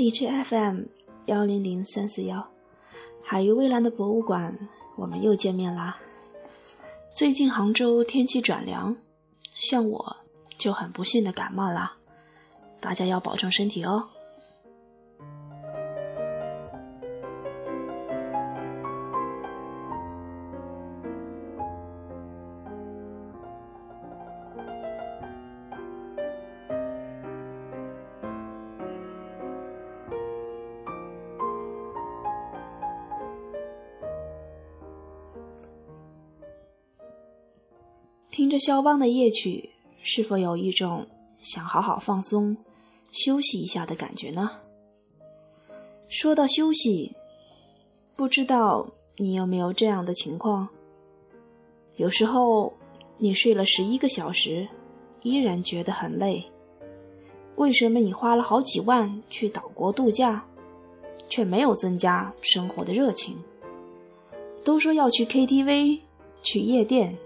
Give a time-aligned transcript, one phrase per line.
[0.00, 0.84] 荔枝 FM
[1.26, 2.48] 幺零零三四幺，
[3.22, 4.56] 海鱼蔚蓝的博物馆，
[4.96, 5.98] 我们又见面啦。
[7.12, 8.96] 最近杭州天气转凉，
[9.52, 10.16] 像我
[10.56, 11.98] 就很不幸的感冒啦，
[12.80, 14.08] 大家要保重身体哦。
[38.30, 39.70] 听着肖邦的夜曲，
[40.02, 41.04] 是否有一种
[41.42, 42.56] 想好好放松、
[43.10, 44.48] 休息一下的感觉呢？
[46.08, 47.16] 说到休息，
[48.14, 50.68] 不知道你有没有这样的情况？
[51.96, 52.72] 有时候
[53.18, 54.68] 你睡了十一个小时，
[55.22, 56.44] 依然觉得很累。
[57.56, 60.46] 为什么你花了好几万去岛国度假，
[61.28, 63.36] 却没有增加生活的热情？
[64.62, 65.98] 都说要去 KTV，
[66.42, 67.18] 去夜店。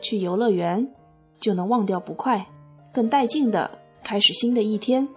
[0.00, 0.92] 去游乐园，
[1.38, 2.46] 就能忘掉不快，
[2.92, 5.08] 更带劲的开始新的一天。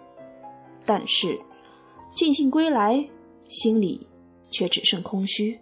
[0.86, 1.40] 但是，
[2.16, 3.10] 尽兴归来，
[3.48, 4.08] 心里
[4.50, 5.60] 却只剩空虚。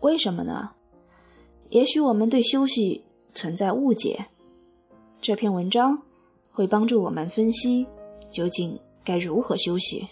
[0.00, 0.70] 为什么呢？
[1.68, 3.04] 也许我们对休息。
[3.38, 4.26] 存在误解，
[5.20, 6.02] 这篇文章
[6.50, 7.86] 会帮助我们分析
[8.32, 10.08] 究竟该如何休息。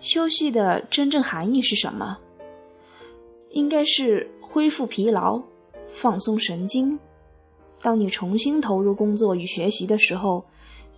[0.00, 2.16] 休息的真正含义是什么？
[3.50, 5.42] 应该是恢复疲劳、
[5.86, 6.98] 放松神经。
[7.82, 10.46] 当你重新投入工作与学习的时候。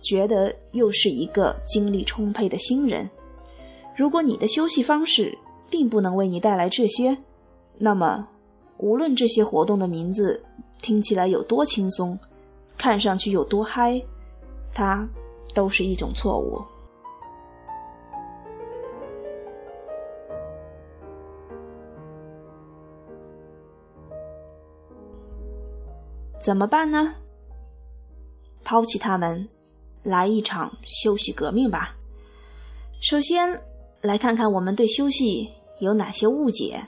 [0.01, 3.09] 觉得又是一个精力充沛的新人。
[3.95, 5.37] 如果你的休息方式
[5.69, 7.17] 并不能为你带来这些，
[7.77, 8.27] 那么
[8.77, 10.43] 无论这些活动的名字
[10.81, 12.17] 听起来有多轻松，
[12.77, 14.01] 看上去有多嗨，
[14.73, 15.07] 它
[15.53, 16.61] 都是一种错误。
[26.39, 27.13] 怎么办呢？
[28.63, 29.47] 抛弃他们。
[30.03, 31.95] 来一场休息革命吧！
[33.01, 33.61] 首先，
[34.01, 36.85] 来看看我们对休息有哪些误解。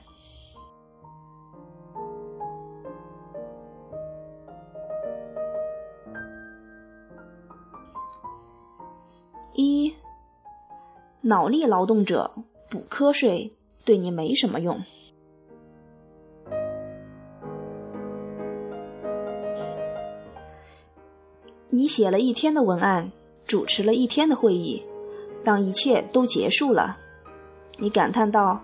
[9.56, 9.94] 一，
[11.22, 12.32] 脑力劳动者
[12.70, 14.82] 补瞌睡对你没什么用。
[21.76, 23.12] 你写了一天的文案，
[23.48, 24.84] 主持了一天的会议，
[25.44, 27.00] 当一切都结束了，
[27.80, 28.64] 你感叹道：“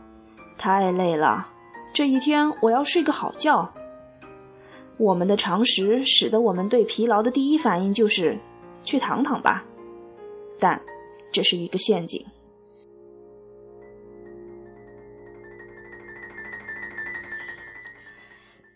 [0.60, 1.52] 太累了，
[1.92, 3.74] 这一天我要睡个好觉。”
[4.98, 8.38] 我们的常识使得我们对疲劳的第一反应就是
[8.84, 9.66] 去躺躺吧，
[10.60, 10.80] 但
[11.32, 12.24] 这是一个陷阱。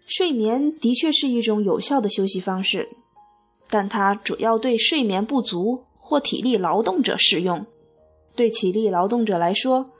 [0.07, 2.89] 睡眠的确是一种有效的休息方式。
[3.69, 7.65] 但它主要对睡眠不足或体力劳动者适用。
[8.35, 9.91] 对体力劳动者来说，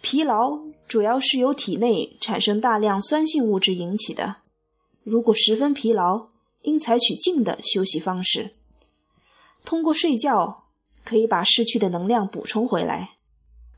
[0.00, 4.36] 疲劳主要是由体内产生大量酸性物质引起的。
[5.02, 6.28] 如果十分疲劳，
[6.62, 8.54] 应采取静的休息方式。
[9.64, 10.64] 通过睡觉，
[11.04, 13.16] 可以把失去的能量补充回来，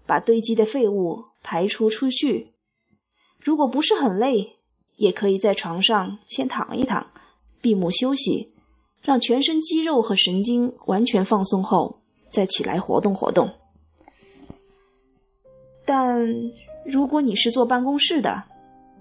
[0.06, 2.52] 把堆积的废物排除出去。
[3.40, 4.58] 如果不是很累，
[4.96, 7.10] 也可以在床上先躺一躺，
[7.60, 8.51] 闭目休息。
[9.02, 11.98] 让全身肌肉和神经完全放松后，
[12.30, 13.50] 再起来活动活动。
[15.84, 16.24] 但
[16.86, 18.44] 如果你是坐办公室的，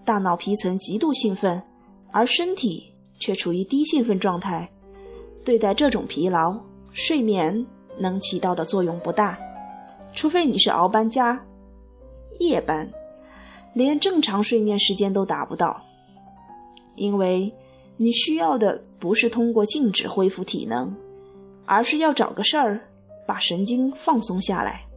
[0.03, 1.61] 大脑皮层极度兴奋，
[2.09, 4.71] 而身体却处于低兴奋状态，
[5.45, 6.59] 对待这种疲劳，
[6.91, 7.63] 睡眠
[7.99, 9.37] 能起到的作用不大。
[10.15, 11.45] 除非你是熬班加
[12.39, 12.91] 夜班，
[13.73, 15.79] 连正常睡眠时间都达不到，
[16.95, 17.53] 因为。
[18.01, 20.91] 你需要的不是通过静止恢复体能，
[21.67, 22.81] 而是要找个事儿
[23.27, 24.87] 把神经放松下来。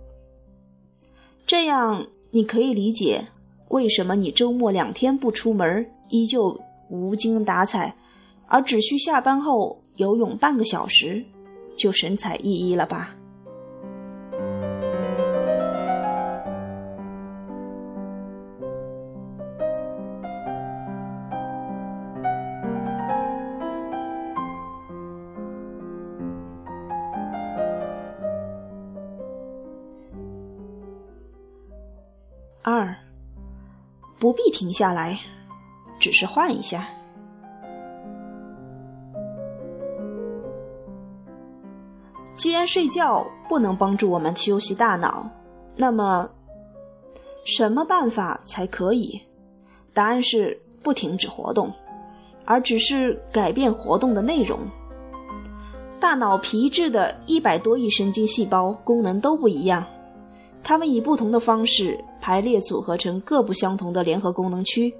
[1.46, 3.28] 这样你可以理解
[3.68, 6.58] 为什么你周末两天不出门依旧
[6.88, 7.94] 无精打采，
[8.46, 11.22] 而只需下班后游泳半个小时
[11.76, 13.14] 就神采奕奕了吧。
[34.24, 35.18] 不必停下来，
[36.00, 36.88] 只是换一下。
[42.34, 45.28] 既然睡觉不能帮助我们休息大脑，
[45.76, 46.26] 那么
[47.44, 49.20] 什么办法才可以？
[49.92, 51.70] 答案是不停止活动，
[52.46, 54.58] 而只是改变活动的内容。
[56.00, 59.84] 大脑皮质的一百多亿神经细胞功能都不一样，
[60.62, 64.94] 它们以不同的方式排列组合成各不相同的联合功能区。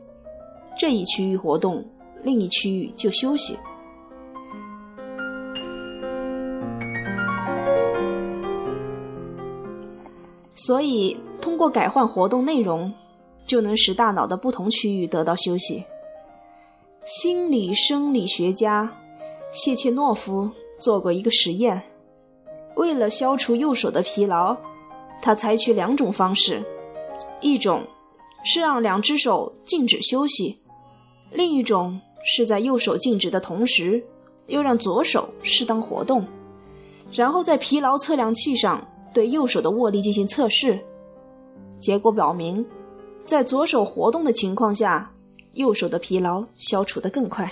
[0.78, 1.82] 这一区域活动，
[2.22, 3.56] 另一区域就休息。
[10.54, 12.92] 所以，通过改换活动内容，
[13.46, 15.82] 就能使大脑的不同区域得到休息。
[17.06, 18.94] 心理生理学家
[19.50, 21.82] 谢切诺夫做过一个实验，
[22.74, 24.54] 为了消除右手的疲劳，
[25.22, 26.62] 他采取两种方式：
[27.44, 27.86] 一种
[28.42, 30.58] 是让两只手静止休息，
[31.30, 34.02] 另一种是在右手静止的同时，
[34.46, 36.26] 又让左手适当活动，
[37.12, 38.82] 然后在疲劳测量器上。
[39.12, 40.76] 对右手的握力进行测试，
[41.78, 42.66] 结果表明，
[43.24, 45.12] 在左手活动的情况下，
[45.52, 47.48] 右手的疲劳消除的更快。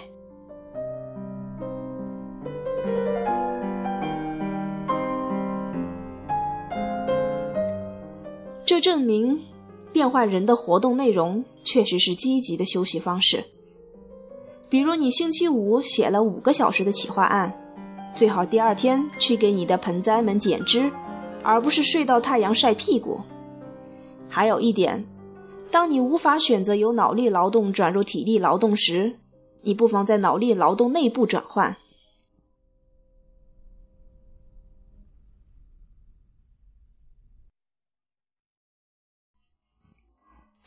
[8.65, 9.41] 这证明，
[9.93, 13.45] 变换人的活动内容确实是积极的休息方式。
[14.69, 17.53] 比如，你星期五写了五个小时的企划案，
[18.15, 20.91] 最好第二天去给你的盆栽们剪枝。
[21.45, 23.21] 而不是睡到太阳晒屁股。
[24.29, 25.05] 还有一点，
[25.73, 29.19] 当你无法选择由脑力劳动转入体力劳动时，
[29.63, 31.77] 你不妨在脑力劳动内部转换。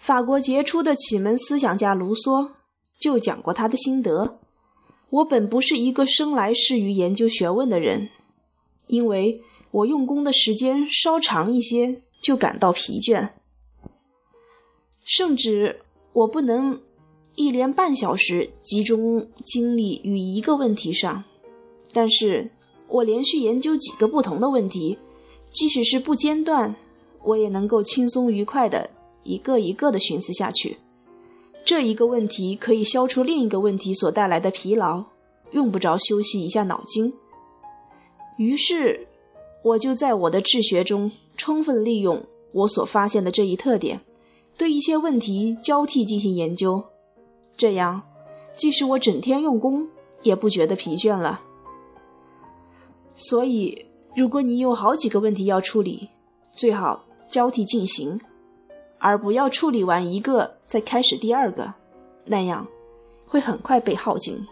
[0.06, 2.52] 法国杰出的启蒙思想家卢梭
[3.00, 4.38] 就讲过他的心得
[5.10, 8.10] ：“我本不是一个生来适于研究学问的人，
[8.88, 9.42] 因为。”
[9.76, 13.32] 我用功的时间稍长一些，就感到疲倦，
[15.04, 15.82] 甚至
[16.14, 16.80] 我不能
[17.36, 21.26] 一连半小时集中精力于一个问题上。
[21.92, 22.52] 但是
[22.88, 24.98] 我连续研究几个不同的问题，
[25.52, 26.78] 即使是不间断，
[27.24, 28.92] 我也能够轻松愉快的
[29.26, 30.78] 一个一个的寻思下去。
[31.66, 35.04] 这一个问题可以消除另一个问题所带来的疲劳，
[35.52, 37.14] 用不着休息一下脑筋。
[38.38, 39.08] 于是。
[39.66, 44.00] 我就在我的治学中充分利用我所发现的这一特点，
[44.56, 46.84] 对一些问题交替进行研究，
[47.58, 48.04] 这样，
[48.54, 49.88] 即使我整天用功，
[50.22, 51.42] 也不觉得疲倦了。
[53.16, 56.10] 所以，如果你有好几个问题要处理，
[56.54, 58.22] 最好交替进行，
[59.06, 61.76] 而不要处理完一个再开始第二个，
[62.26, 62.66] 那样
[63.28, 64.44] 会很快被耗尽。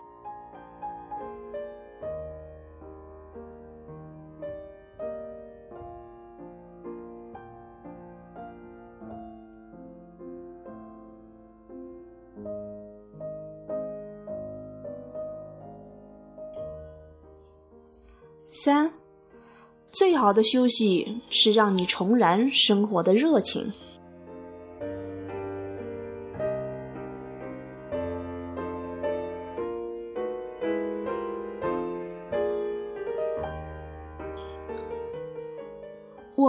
[18.52, 18.92] 三，
[19.92, 23.72] 最好的休息是让你重燃生活的热情。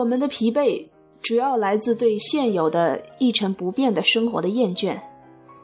[0.04, 0.86] 我们的疲惫
[1.22, 5.00] 主要来自对现有的一成不变的生活的厌倦，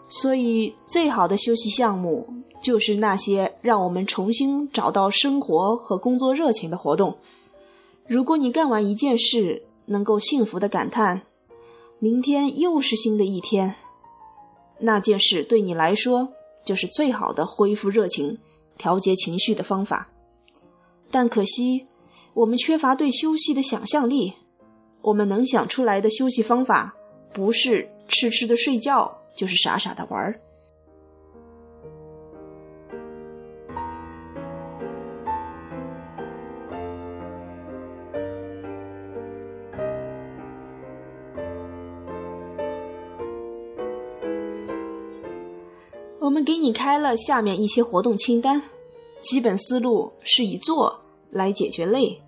[0.09, 2.27] 所以最好的休息项目。
[2.63, 7.19] 就是那些让我们重新找到生活和工作热情的活动。
[8.07, 11.23] 如果你干完一件事，能够幸福的感叹
[11.99, 13.75] “明天又是新的一天”，
[14.81, 16.31] 那件事对你来说
[16.65, 18.39] 就是最好的恢复热情、
[18.79, 20.11] 调节情绪的方法。
[21.11, 21.87] 但可惜，
[22.35, 24.35] 我们缺乏对休息的想象力。
[25.03, 26.95] 我们能想出来的休息方法，
[27.33, 30.39] 不是痴痴的睡觉，就是傻傻的玩儿。
[46.19, 48.63] 我们给你开了下面一些活动清单，
[49.23, 51.00] 基本思路是以做
[51.31, 52.23] 来解决累，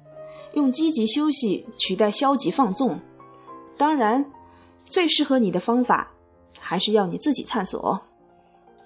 [0.54, 3.00] 用积极休息取代消极放纵。
[3.76, 4.24] 当然，
[4.84, 6.12] 最适合你的方法
[6.58, 8.00] 还是要你自己探索。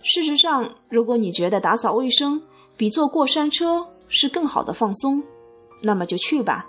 [0.03, 2.41] 事实上，如果你觉得打扫卫生
[2.77, 5.23] 比坐过山车是更好的放松，
[5.83, 6.69] 那么就去吧，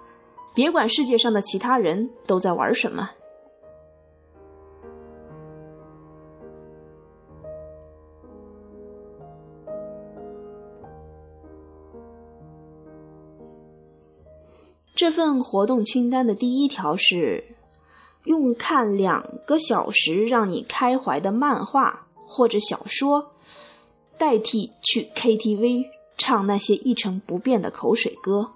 [0.55, 3.11] 别管世界上的其他人都在玩什么。
[15.07, 17.55] 这份活动清单的第一条是：
[18.25, 23.31] 用看两个小时让你开怀的漫画或者小说，
[24.17, 25.85] 代替去 KTV
[26.17, 28.51] 唱那些一成不变的口水歌。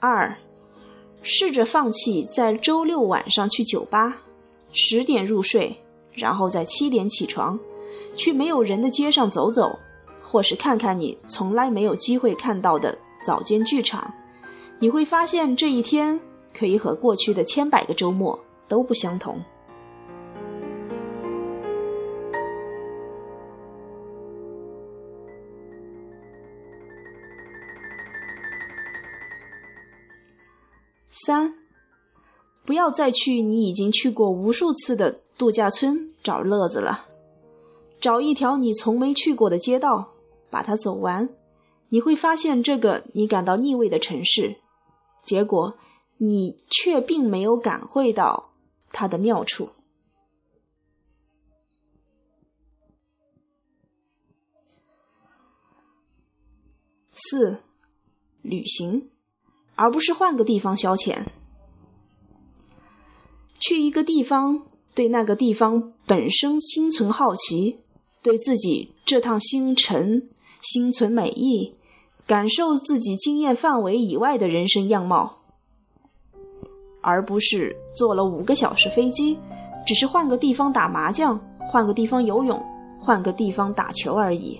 [0.00, 0.38] 二，
[1.20, 4.22] 试着放弃在周六晚上去酒吧，
[4.72, 5.82] 十点入睡，
[6.18, 7.58] 然后在七点起床，
[8.14, 9.78] 去没有人的街上走走，
[10.20, 14.12] 或是看看你从来没有机会看到的早间剧场。
[14.80, 16.20] 你会发现这一天
[16.52, 19.40] 可以和过去的千百个周末都不相同。
[31.10, 31.52] 三，
[32.64, 37.06] 不要再去你已经去过无数次的度假村找乐子了。
[38.00, 40.12] 找一条你从没去过的街道，
[40.50, 41.28] 把它走完，
[41.88, 44.56] 你会发现这个你感到腻味的城市，
[45.24, 45.76] 结果
[46.18, 48.50] 你却并没有感会到
[48.90, 49.70] 它的妙处。
[57.12, 57.58] 四，
[58.42, 59.10] 旅行。
[59.80, 61.26] 而不是换个地方消遣。
[63.60, 64.66] 去一个地方，
[64.98, 67.78] 对那个地方本身心存好奇，
[68.20, 70.28] 对自己这趟星辰
[70.60, 71.76] 心存美意，
[72.26, 75.36] 感受自己经验范围以外的人生样貌，
[77.00, 79.38] 而不是坐了五个小时飞机，
[79.86, 82.60] 只是换个地方打麻将，换个地方游泳，
[82.98, 84.58] 换个地方打球而已。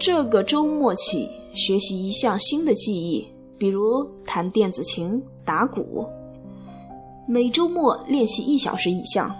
[0.00, 6.06] 这个周末起学习一项新的技艺，比如弹电子琴、打鼓，
[7.28, 9.30] 每周末练习一小时以上。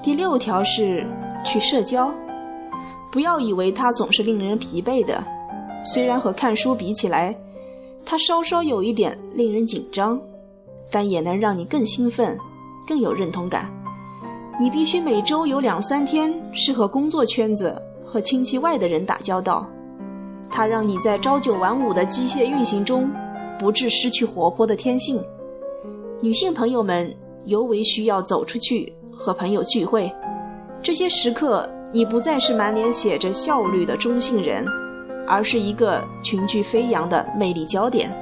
[0.00, 1.04] 第六条是
[1.44, 2.14] 去社交。
[3.10, 5.22] 不要以为它总是令人疲惫的，
[5.84, 7.36] 虽然和看书比起来，
[8.04, 10.20] 它稍稍有一点令人紧张，
[10.90, 12.38] 但也能让你更兴奋、
[12.86, 13.72] 更有认同感。
[14.60, 19.68] 你必须每周有两三天是和工作圈子和亲戚外的人打交道，
[20.50, 23.10] 它让你在朝九晚五的机械运行中
[23.58, 25.22] 不致失去活泼的天性。
[26.20, 27.12] 女性朋友们
[27.44, 30.12] 尤为需要走出去和朋友聚会，
[30.82, 31.68] 这些时刻。
[31.94, 34.64] 你不再是满脸写着效率的中性人，
[35.32, 38.12] 而是一个群聚飞扬的魅力焦点。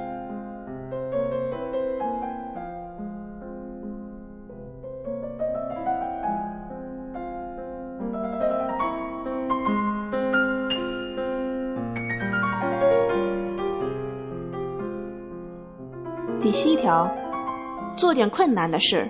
[16.39, 17.13] 第七条，
[17.93, 19.05] 做点困难的事。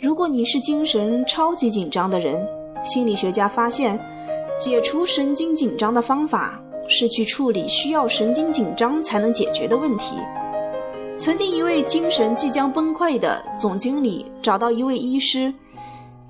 [0.00, 2.42] 如果你是精神超级紧张的人。
[2.82, 3.98] 心理学家发现，
[4.60, 10.16] 解除神经紧张的方法是去处理需要神经紧张才能解决的问题。
[11.16, 15.52] 曾经，一位精神即将崩溃的总经理找到一位医师，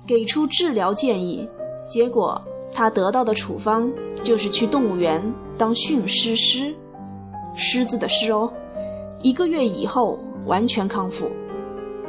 [0.05, 1.47] 给出治疗建议，
[1.89, 3.91] 结果他得到的处方
[4.23, 5.21] 就是去动物园
[5.57, 6.73] 当驯狮师，
[7.55, 8.51] 狮子的狮哦。
[9.23, 11.27] 一个月以后完全康复。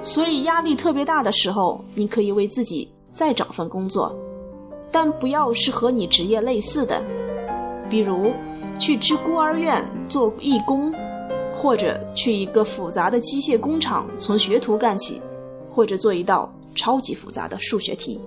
[0.02, 4.14] 所以，压力特别大的时候，你可以为自己再找份工作。
[4.92, 7.02] 但不要是和你职业类似的，
[7.88, 8.32] 比如
[8.78, 10.92] 去支孤儿院做义工，
[11.54, 15.20] 或者去一个复杂的机械工厂从学徒干起，
[15.68, 18.20] 或者做一道超级复杂的数学题。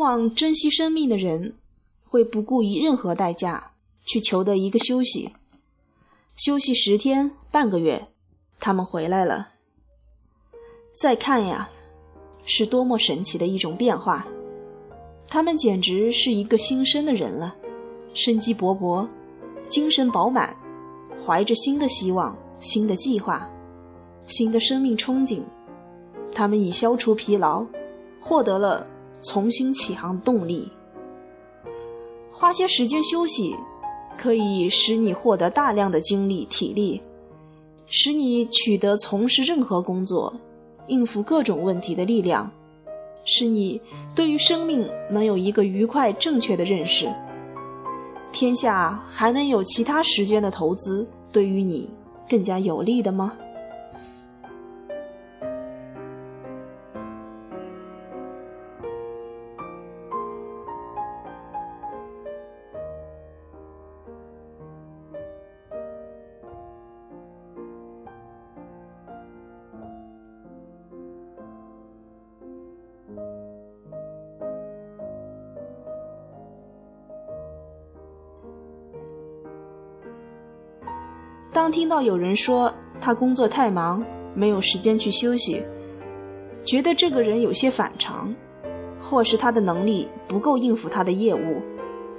[0.00, 1.54] 往珍惜生命的人，
[2.08, 3.72] 会不顾以任何代价
[4.06, 5.34] 去求得一个休息。
[6.36, 8.08] 休息十天半个月，
[8.58, 9.50] 他们回来了。
[10.98, 11.68] 再看呀，
[12.46, 14.26] 是多么神奇的一种变化！
[15.28, 17.54] 他们简直是一个新生的人了，
[18.14, 19.06] 生机勃勃，
[19.68, 20.56] 精神饱满，
[21.24, 23.48] 怀着新的希望、新的计划，
[24.26, 25.42] 新的生命憧憬。
[26.32, 27.66] 他们以消除疲劳，
[28.18, 28.86] 获得了
[29.22, 30.70] 重新起航的动力。
[32.30, 33.56] 花些时间休息，
[34.16, 37.02] 可以使你获得大量的精力、体力，
[37.86, 40.32] 使你取得从事任何工作、
[40.86, 42.50] 应付各种问题的力量，
[43.24, 43.80] 使你
[44.14, 47.12] 对于生命能有一个愉快、正确的认识。
[48.32, 51.90] 天下还能有其他时间的投资对于你
[52.28, 53.32] 更加有利的吗？
[81.52, 84.04] 当听到有人说他工作太忙，
[84.34, 85.60] 没有时间去休息，
[86.64, 88.32] 觉得这个人有些反常，
[89.00, 91.60] 或是他的能力不够应付他的业务，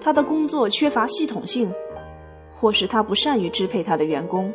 [0.01, 1.73] 他的工作缺乏系统性，
[2.51, 4.51] 或是他不善于支配他的员工，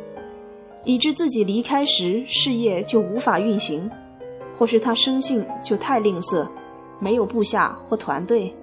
[0.83, 3.89] 以致自己离开时事业就无法运行，
[4.55, 6.47] 或是他生性就太吝啬，
[6.99, 8.53] 没有部下或团队，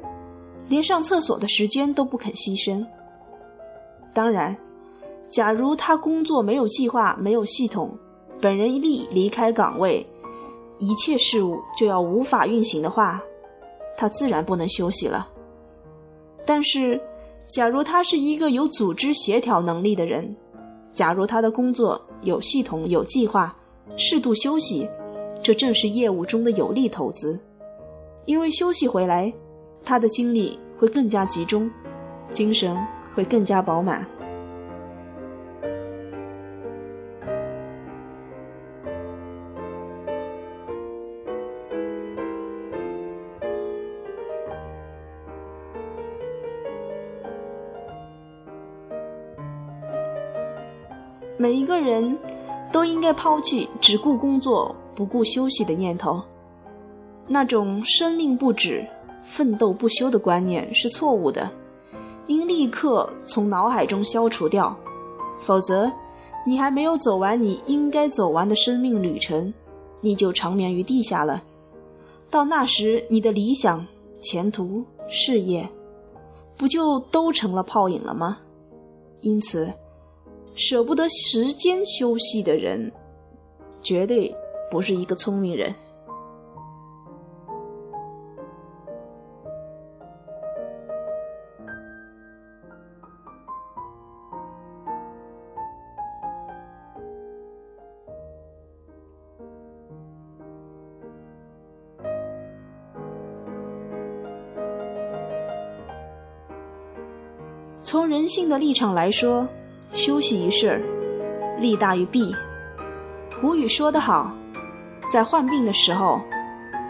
[0.68, 2.87] 连上厕所的时间都不肯牺牲。
[4.12, 4.56] 当然。
[5.34, 7.90] 假如他工作没有计划、没有系统，
[8.40, 10.06] 本人一离离开岗位，
[10.78, 13.20] 一切事物就要无法运行的话，
[13.97, 15.28] 他自然不能休息了。
[16.47, 17.00] 但是，
[17.49, 20.36] 假如他是一个有组织协调能力的人，
[20.92, 23.56] 假如他的工作有系统、有计划，
[23.97, 24.88] 适度休息，
[25.42, 27.36] 这正是业务中的有利投资，
[28.25, 29.34] 因为休息回来，
[29.84, 31.68] 他的精力会更加集中，
[32.30, 32.78] 精神
[33.16, 34.06] 会更加饱满。
[51.64, 52.18] 每个人
[52.70, 56.22] 都应该抛弃只顾工作不顾休息的念头，
[57.26, 58.86] 那种生命不止、
[59.22, 61.50] 奋斗不休的观念是错误的，
[62.26, 64.76] 应立刻从脑海中消除掉，
[65.40, 65.90] 否则，
[66.46, 69.50] 你还没有走完你应该走完的生命旅程，
[70.02, 71.42] 你就长眠于地下了。
[72.28, 73.86] 到那时，你的理想、
[74.20, 75.66] 前途、事业，
[76.58, 78.36] 不就都成了泡影了吗？
[79.22, 79.72] 因此。
[80.54, 82.90] 舍不得时间休息的人，
[83.82, 84.34] 绝对
[84.71, 85.75] 不是一个聪明人。
[107.82, 109.47] 从人性的立场来说。
[109.95, 110.83] 休息一事，
[111.61, 112.35] 利大于弊。
[113.41, 114.37] 古语说得好，
[115.09, 116.21] 在患病的时候，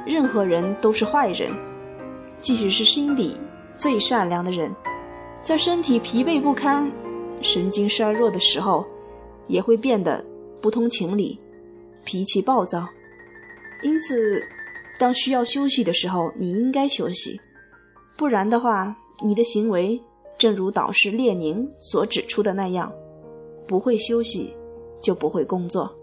[0.06, 1.52] 任何人都是坏人，
[2.40, 3.36] 即使是心底
[3.76, 4.74] 最善良的人，
[5.42, 6.90] 在身体疲惫不堪、
[7.42, 8.86] 神经衰弱的时候，
[9.48, 10.24] 也会变得
[10.62, 11.38] 不通情理、
[12.04, 12.88] 脾气暴躁。
[13.82, 14.42] 因此，
[14.98, 17.38] 当需要休息的时候，你应该休息，
[18.16, 20.00] 不然的话，你的行为。
[20.36, 22.92] 正如导师列宁所指出的那样，
[23.66, 24.52] 不会休息，
[25.00, 25.94] 就不会工作。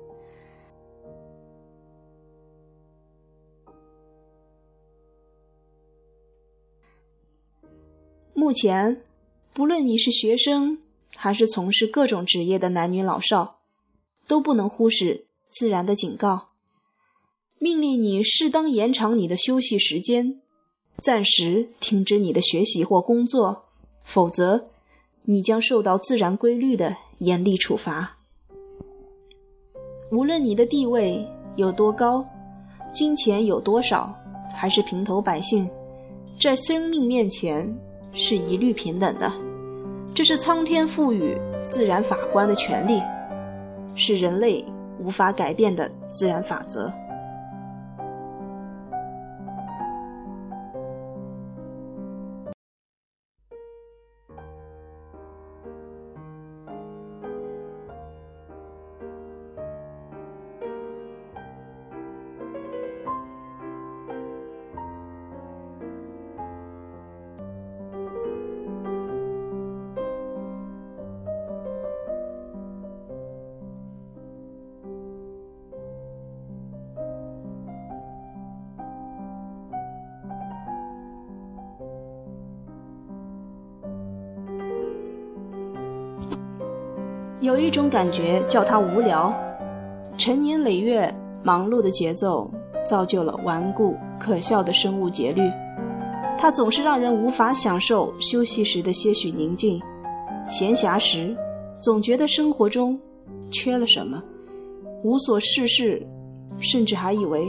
[8.33, 9.03] 目前，
[9.53, 10.79] 不论你是学生
[11.15, 13.59] 还是从事各种职业的男女老少，
[14.27, 16.49] 都不能忽视自然的警告，
[17.59, 20.41] 命令你适当延长你的休息时间，
[20.97, 23.70] 暂时停止你的学习或工作。
[24.11, 24.65] 否则，
[25.23, 28.17] 你将受到自然规律的严厉处罚。
[30.11, 32.25] 无论你的地位有多高，
[32.91, 34.13] 金钱有多少，
[34.53, 35.69] 还是平头百姓，
[36.37, 37.73] 在生命面前
[38.11, 39.31] 是一律平等的。
[40.13, 43.01] 这是苍天赋予自然法官的权利，
[43.95, 44.65] 是人类
[44.99, 46.91] 无法改变的自然法则。
[87.61, 89.31] 有一种感觉叫它无聊。
[90.17, 92.49] 成年累月忙碌的节奏，
[92.83, 95.43] 造就了顽固可笑的生物节律。
[96.39, 99.79] 它总是让人无法享受休息时的些许宁静。
[100.49, 101.37] 闲暇时，
[101.79, 102.99] 总觉得生活中
[103.51, 104.19] 缺了什么，
[105.03, 106.03] 无所事事，
[106.57, 107.45] 甚至还以为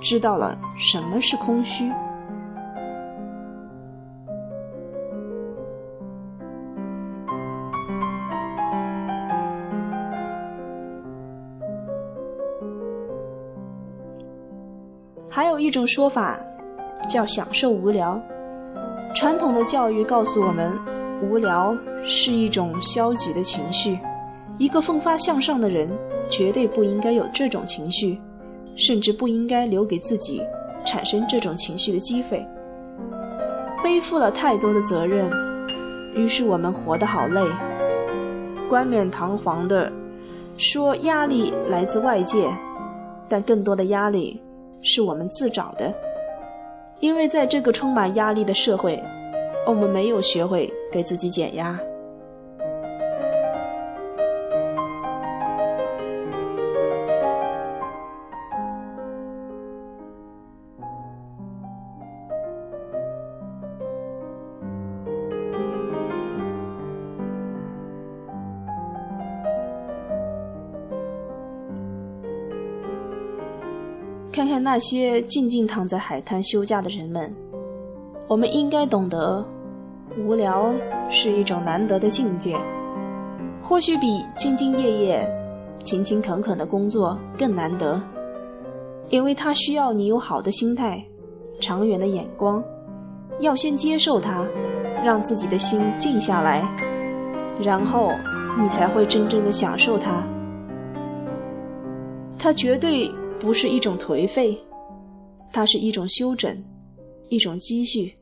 [0.00, 1.84] 知道了什么是空虚。
[15.60, 16.40] 一种说法，
[17.08, 18.20] 叫享受无聊。
[19.14, 20.72] 传统的教育告诉我们，
[21.22, 23.98] 无聊是一种消极的情绪。
[24.56, 25.90] 一个奋发向上的人，
[26.28, 28.18] 绝对不应该有这种情绪，
[28.74, 30.42] 甚至不应该留给自己
[30.84, 32.46] 产生这种情绪的机会。
[33.82, 35.30] 背负了太多的责任，
[36.14, 37.42] 于是我们活得好累。
[38.68, 39.90] 冠冕堂皇的
[40.56, 42.48] 说压力来自外界，
[43.28, 44.40] 但更多的压力。
[44.82, 45.92] 是我们自找的，
[47.00, 49.02] 因为在这个充满压力的社会，
[49.66, 51.78] 我们没有学会给自己减压。
[74.72, 77.34] 那些静静躺在海滩休假的人们，
[78.28, 79.44] 我们应该懂得，
[80.16, 80.70] 无聊
[81.08, 82.56] 是一种难得的境界，
[83.60, 84.06] 或许比
[84.38, 85.28] 兢兢业业、
[85.82, 88.00] 勤勤恳恳的工作更难得，
[89.08, 91.04] 因为它需要你有好的心态、
[91.58, 92.62] 长远的眼光，
[93.40, 94.46] 要先接受它，
[95.04, 96.64] 让自己的心静下来，
[97.60, 98.12] 然后
[98.56, 100.22] 你才会真正的享受它。
[102.38, 103.12] 它绝对。
[103.40, 104.62] 不是一种颓废，
[105.50, 106.62] 它是一种休整，
[107.30, 108.14] 一种积蓄。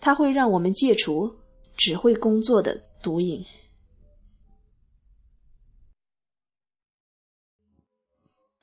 [0.00, 1.32] 它会让我们戒除
[1.76, 3.44] 只会工作的毒瘾。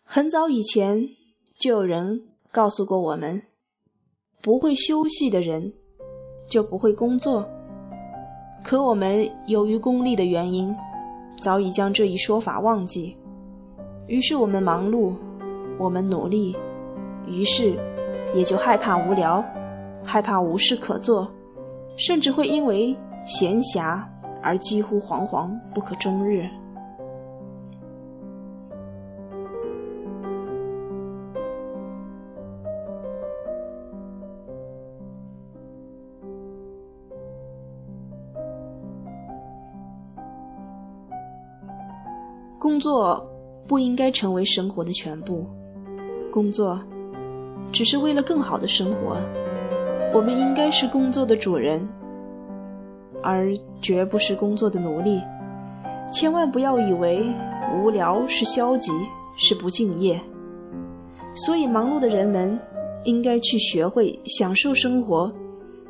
[0.03, 1.09] 很早以前
[1.57, 3.41] 就有人告诉过我们：
[4.41, 5.73] 不会休息的人
[6.49, 7.49] 就不会工作。
[8.63, 10.75] 可我们由于功利的原因，
[11.41, 13.15] 早已将这一说法忘记。
[14.07, 15.15] 于是我们忙碌。
[15.77, 16.55] 我们努力，
[17.27, 17.75] 于是
[18.33, 19.43] 也就害怕无聊，
[20.03, 21.29] 害怕无事可做，
[21.97, 24.01] 甚至会因为闲暇
[24.41, 26.47] 而几乎惶惶不可终日。
[42.57, 43.23] 工作
[43.67, 45.47] 不应该成为生活的全部。
[46.35, 46.77] 工作
[47.71, 49.15] 只是为了更好的生活，
[50.13, 51.87] 我们应该是工作的主人，
[53.23, 55.21] 而绝不是工作的奴隶。
[56.11, 57.25] 千万不要以为
[57.73, 58.91] 无聊是消极，
[59.37, 60.19] 是不敬业。
[61.35, 62.59] 所以，忙碌的人们
[63.05, 65.31] 应该去学会享受生活，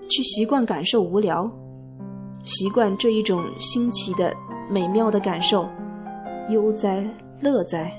[0.08, 1.50] 去习惯感受无聊，
[2.44, 4.32] 习惯这一种新奇的、
[4.70, 5.68] 美妙的感受，
[6.50, 7.04] 悠哉
[7.42, 7.92] 乐哉。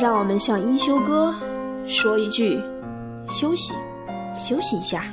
[0.00, 1.34] 让我们向一休哥
[1.86, 2.58] 说一句：
[3.28, 3.74] 休息，
[4.34, 5.04] 休息一下。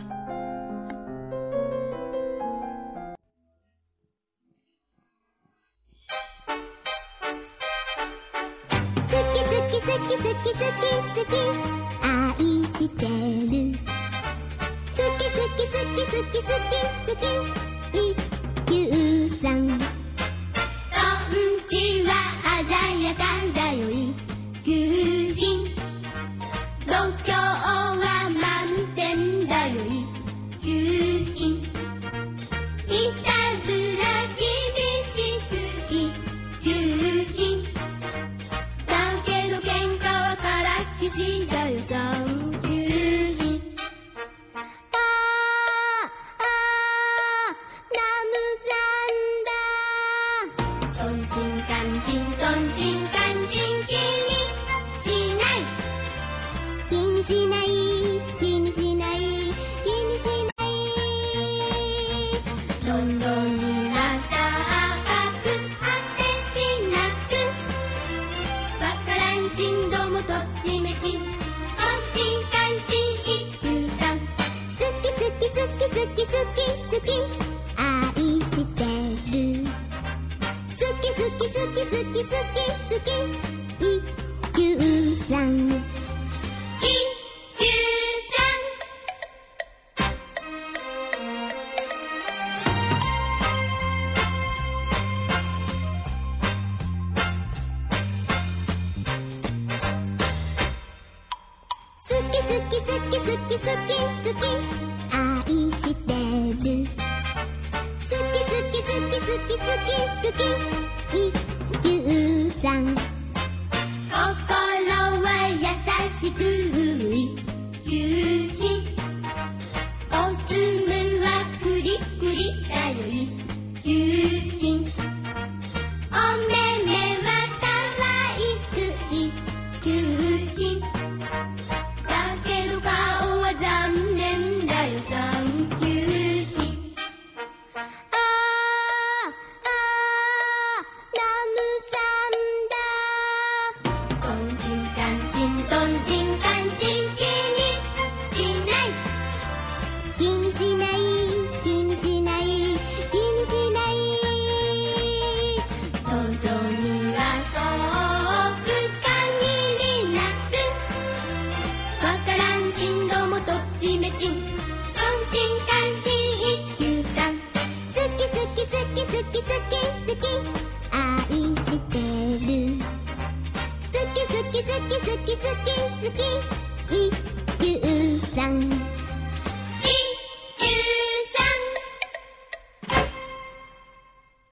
[81.87, 83.47] 好き好き好き。
[83.79, 85.76] 一休さん